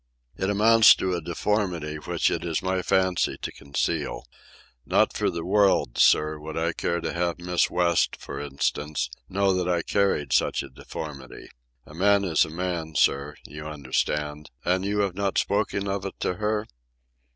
[0.35, 4.23] It amounts to a deformity, which it is my fancy to conceal.
[4.83, 9.69] Not for worlds, sir, would I care to have Miss West, for instance, know that
[9.69, 11.49] I carried such a deformity.
[11.85, 16.65] A man is a man, sir—you understand—and you have not spoken of it to her?"